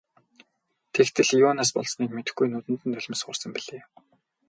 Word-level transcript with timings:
Тэгтэл 0.93 1.29
юунаас 1.45 1.69
болсныг 1.77 2.09
мэдэхгүй 2.13 2.47
нүдэнд 2.49 2.81
нь 2.85 2.91
нулимс 2.93 3.21
хурсан 3.23 3.51
билээ. 3.55 3.81